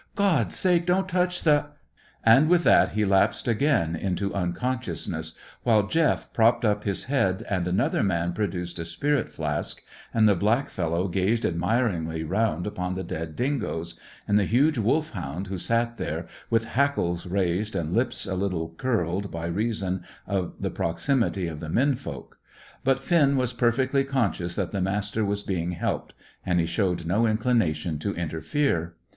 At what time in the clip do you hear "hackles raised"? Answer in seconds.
16.65-17.75